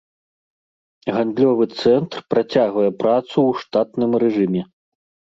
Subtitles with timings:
[1.17, 4.63] Гандлёвы цэнтр працягвае працу ў штатным рэжыме.